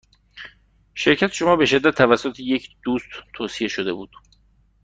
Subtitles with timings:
[0.93, 4.09] شرکت شما به شدت توسط یک دوست توصیه شده بود.